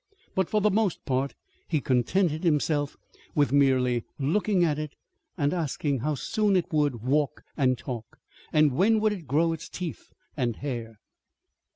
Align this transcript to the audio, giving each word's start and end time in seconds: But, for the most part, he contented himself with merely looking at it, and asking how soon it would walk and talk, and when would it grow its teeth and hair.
But, 0.33 0.49
for 0.49 0.61
the 0.61 0.71
most 0.71 1.05
part, 1.05 1.35
he 1.67 1.79
contented 1.79 2.43
himself 2.43 2.97
with 3.35 3.51
merely 3.51 4.03
looking 4.17 4.63
at 4.63 4.79
it, 4.79 4.95
and 5.37 5.53
asking 5.53 5.99
how 5.99 6.15
soon 6.15 6.55
it 6.55 6.73
would 6.73 7.03
walk 7.03 7.43
and 7.55 7.77
talk, 7.77 8.17
and 8.51 8.71
when 8.73 8.99
would 8.99 9.13
it 9.13 9.27
grow 9.27 9.53
its 9.53 9.69
teeth 9.69 10.11
and 10.35 10.55
hair. 10.55 10.97